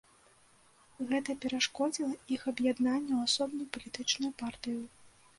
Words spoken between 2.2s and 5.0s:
іх аб'яднанню ў асобную палітычную партыю.